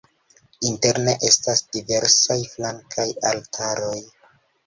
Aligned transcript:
Interne 0.69 1.13
estas 1.27 1.61
diversaj 1.75 2.39
flankaj 2.55 3.07
altaroj. 3.33 4.01